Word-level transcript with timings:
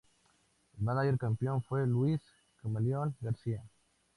El 0.79 0.83
mánager 0.83 1.15
campeón 1.19 1.61
fue 1.61 1.85
Luis 1.85 2.23
"Camaleón" 2.59 3.15
García. 3.21 3.63